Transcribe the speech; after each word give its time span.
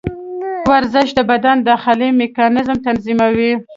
ورزش 0.71 1.09
د 1.15 1.19
بدن 1.31 1.57
داخلي 1.69 2.09
میکانیزم 2.21 2.77
تنظیموي. 2.87 3.53